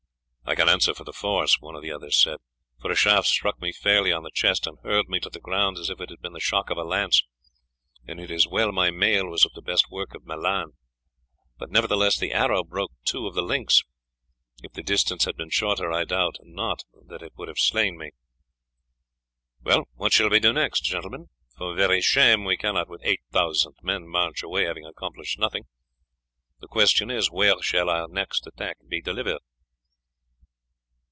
"I 0.43 0.55
can 0.55 0.67
answer 0.67 0.93
for 0.93 1.05
the 1.05 1.13
force," 1.13 1.61
one 1.61 1.75
of 1.75 1.81
the 1.81 1.93
others 1.93 2.17
said, 2.19 2.39
"for 2.81 2.91
a 2.91 2.95
shaft 2.95 3.27
struck 3.29 3.61
me 3.61 3.71
fairly 3.71 4.11
on 4.11 4.23
the 4.23 4.29
chest, 4.31 4.67
and 4.67 4.77
hurled 4.83 5.07
me 5.07 5.17
to 5.21 5.29
the 5.29 5.39
ground 5.39 5.77
as 5.77 5.89
if 5.89 6.01
it 6.01 6.09
had 6.09 6.19
been 6.19 6.33
the 6.33 6.41
shock 6.41 6.69
of 6.69 6.77
a 6.77 6.83
lance, 6.83 7.23
and 8.05 8.19
it 8.19 8.29
is 8.29 8.49
well 8.49 8.73
my 8.73 8.91
mail 8.91 9.27
was 9.27 9.45
of 9.45 9.53
the 9.53 9.61
best 9.61 9.89
work 9.89 10.13
of 10.13 10.25
Milan; 10.25 10.73
but 11.57 11.71
nevertheless 11.71 12.17
the 12.19 12.33
arrow 12.33 12.65
broke 12.65 12.91
two 13.05 13.27
of 13.27 13.33
the 13.33 13.41
links; 13.41 13.83
if 14.61 14.73
the 14.73 14.83
distance 14.83 15.23
had 15.23 15.37
been 15.37 15.49
shorter, 15.49 15.89
I 15.89 16.03
doubt 16.03 16.35
not 16.43 16.83
that 17.07 17.21
it 17.23 17.31
would 17.37 17.47
have 17.47 17.57
slain 17.57 17.97
me. 17.97 18.11
Well, 19.63 19.85
what 19.93 20.11
shall 20.11 20.29
we 20.29 20.41
do 20.41 20.51
next, 20.51 20.81
gentlemen? 20.83 21.29
For 21.57 21.73
very 21.75 22.01
shame 22.01 22.43
we 22.43 22.57
cannot 22.57 22.89
with 22.89 22.99
eight 23.05 23.21
thousand 23.31 23.75
men 23.83 24.05
march 24.05 24.43
away 24.43 24.65
having 24.65 24.85
accomplished 24.85 25.39
nothing. 25.39 25.63
The 26.59 26.67
question 26.67 27.09
is, 27.09 27.31
where 27.31 27.61
shall 27.61 27.89
our 27.89 28.09
next 28.09 28.45
attack 28.45 28.79
be 28.89 28.99
delivered?" 29.01 29.39